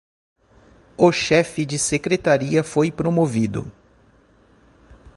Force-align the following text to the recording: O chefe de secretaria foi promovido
O 0.97 1.11
chefe 1.11 1.63
de 1.63 1.77
secretaria 1.77 2.63
foi 2.63 2.91
promovido 2.91 3.71